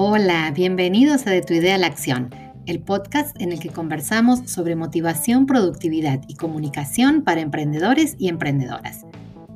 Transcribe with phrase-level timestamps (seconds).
[0.00, 2.30] Hola, bienvenidos a De tu idea a la acción,
[2.66, 9.06] el podcast en el que conversamos sobre motivación, productividad y comunicación para emprendedores y emprendedoras.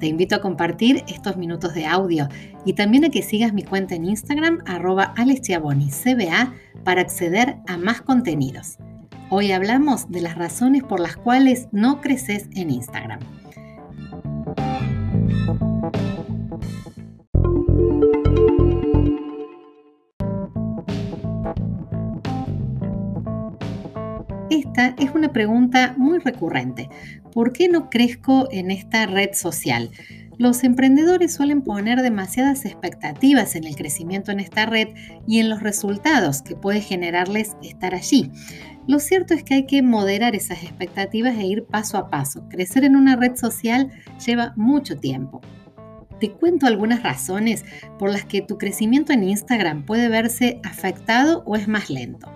[0.01, 2.27] Te invito a compartir estos minutos de audio
[2.65, 8.03] y también a que sigas mi cuenta en Instagram arroba CBA para acceder a más
[8.03, 8.79] contenidos.
[9.31, 13.21] Hoy hablamos de las razones por las cuales no creces en Instagram.
[24.53, 26.91] Esta es una pregunta muy recurrente.
[27.33, 29.89] ¿Por qué no crezco en esta red social?
[30.37, 34.89] Los emprendedores suelen poner demasiadas expectativas en el crecimiento en esta red
[35.27, 38.31] y en los resultados que puede generarles estar allí.
[38.87, 42.47] Lo cierto es que hay que moderar esas expectativas e ir paso a paso.
[42.51, 43.89] Crecer en una red social
[44.23, 45.41] lleva mucho tiempo.
[46.21, 47.65] Te cuento algunas razones
[47.99, 52.31] por las que tu crecimiento en Instagram puede verse afectado o es más lento.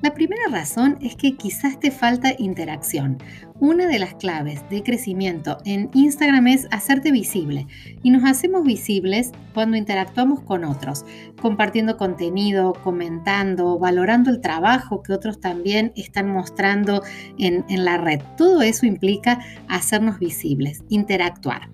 [0.00, 3.18] La primera razón es que quizás te falta interacción.
[3.58, 7.66] Una de las claves de crecimiento en Instagram es hacerte visible
[8.04, 11.04] y nos hacemos visibles cuando interactuamos con otros,
[11.42, 17.02] compartiendo contenido, comentando, valorando el trabajo que otros también están mostrando
[17.36, 18.20] en, la red.
[18.36, 21.70] Todo eso implica hacernos visibles, interactuar.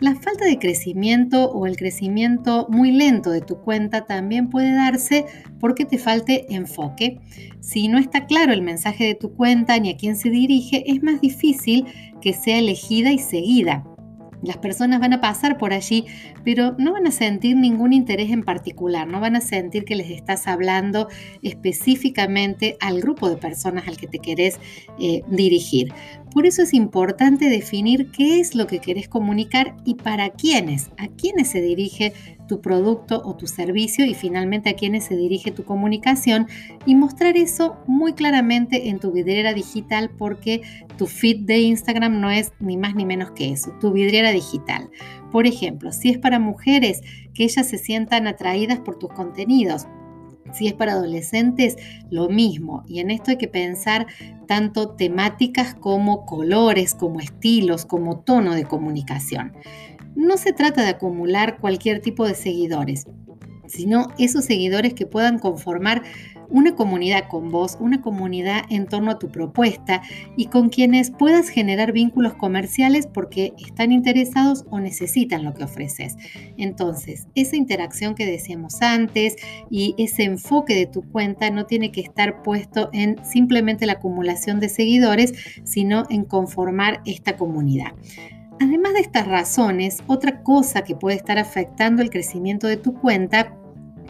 [0.00, 5.24] La falta de crecimiento o el crecimiento muy lento de tu cuenta también puede darse
[5.58, 7.18] porque te falte enfoque.
[7.58, 11.02] Si no está claro el mensaje de tu cuenta ni a quién se dirige, es
[11.02, 11.86] más difícil
[12.20, 13.84] que sea elegida y seguida.
[14.42, 16.06] Las personas van a pasar por allí,
[16.44, 20.10] pero no van a sentir ningún interés en particular, no van a sentir que les
[20.10, 21.08] estás hablando
[21.42, 24.58] específicamente al grupo de personas al que te querés
[25.00, 25.92] eh, dirigir.
[26.32, 31.08] Por eso es importante definir qué es lo que querés comunicar y para quiénes, a
[31.08, 32.12] quiénes se dirige
[32.48, 36.48] tu producto o tu servicio y finalmente a quiénes se dirige tu comunicación
[36.86, 40.62] y mostrar eso muy claramente en tu vidriera digital porque
[40.96, 44.90] tu feed de Instagram no es ni más ni menos que eso, tu vidriera digital.
[45.30, 47.02] Por ejemplo, si es para mujeres,
[47.34, 49.86] que ellas se sientan atraídas por tus contenidos,
[50.52, 51.76] si es para adolescentes,
[52.10, 52.82] lo mismo.
[52.86, 54.06] Y en esto hay que pensar
[54.46, 59.52] tanto temáticas como colores, como estilos, como tono de comunicación.
[60.14, 63.06] No se trata de acumular cualquier tipo de seguidores,
[63.66, 66.02] sino esos seguidores que puedan conformar
[66.50, 70.02] una comunidad con vos, una comunidad en torno a tu propuesta
[70.36, 76.16] y con quienes puedas generar vínculos comerciales porque están interesados o necesitan lo que ofreces.
[76.56, 79.36] Entonces, esa interacción que decíamos antes
[79.70, 84.60] y ese enfoque de tu cuenta no tiene que estar puesto en simplemente la acumulación
[84.60, 87.92] de seguidores, sino en conformar esta comunidad.
[88.60, 93.54] Además de estas razones, otra cosa que puede estar afectando el crecimiento de tu cuenta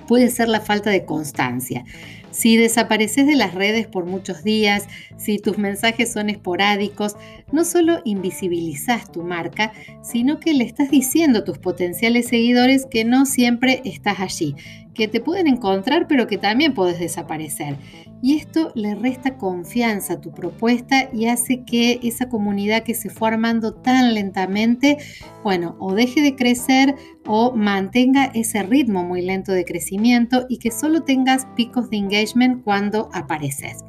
[0.07, 1.85] puede ser la falta de constancia.
[2.31, 4.87] Si desapareces de las redes por muchos días,
[5.17, 7.17] si tus mensajes son esporádicos,
[7.53, 9.73] no solo invisibilizas tu marca,
[10.03, 14.55] sino que le estás diciendo a tus potenciales seguidores que no siempre estás allí,
[14.99, 17.77] que te pueden encontrar pero que también puedes desaparecer.
[18.21, 23.09] Y esto le resta confianza a tu propuesta y hace que esa comunidad que se
[23.09, 24.99] fue armando tan lentamente,
[25.45, 30.73] bueno, o deje de crecer o mantenga ese ritmo muy lento de crecimiento y que
[30.73, 33.85] solo tengas picos de engagement cuando apareces.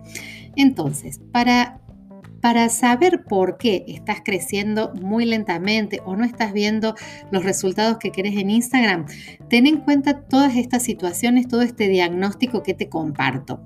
[0.56, 1.82] Entonces, para
[2.42, 6.96] para saber por qué estás creciendo muy lentamente o no estás viendo
[7.32, 9.06] los resultados que querés en Instagram,
[9.50, 13.62] ten en cuenta todas estas situaciones, todo este diagnóstico que te comparto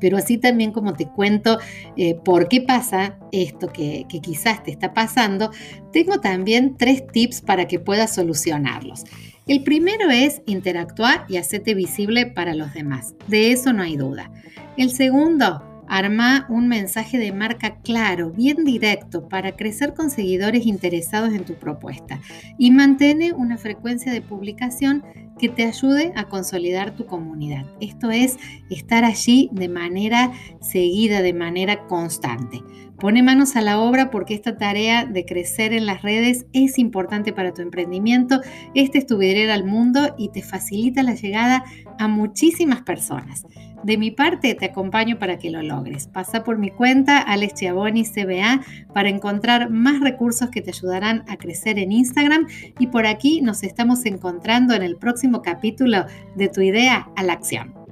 [0.00, 1.58] pero así también como te cuento
[1.96, 5.50] eh, por qué pasa esto que, que quizás te está pasando,
[5.92, 9.04] tengo también tres tips para que puedas solucionarlos.
[9.46, 13.14] El primero es interactuar y hacerte visible para los demás.
[13.28, 14.30] De eso no hay duda.
[14.76, 15.62] El segundo,
[15.94, 21.54] Arma un mensaje de marca claro, bien directo, para crecer con seguidores interesados en tu
[21.54, 22.20] propuesta
[22.58, 25.04] y mantene una frecuencia de publicación
[25.38, 27.64] que te ayude a consolidar tu comunidad.
[27.80, 28.38] Esto es
[28.70, 32.60] estar allí de manera seguida, de manera constante.
[32.98, 37.32] Pone manos a la obra porque esta tarea de crecer en las redes es importante
[37.32, 38.40] para tu emprendimiento.
[38.74, 41.64] Este es tu vidriera al mundo y te facilita la llegada
[42.00, 43.46] a muchísimas personas.
[43.84, 46.06] De mi parte, te acompaño para que lo logres.
[46.06, 48.62] Pasa por mi cuenta, Alex Chiavoni CBA,
[48.94, 52.46] para encontrar más recursos que te ayudarán a crecer en Instagram.
[52.78, 57.34] Y por aquí nos estamos encontrando en el próximo capítulo de Tu idea a la
[57.34, 57.83] acción.